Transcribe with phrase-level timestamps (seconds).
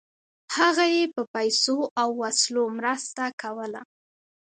[0.55, 3.81] هغه یې په پیسو او وسلو مرسته کوله.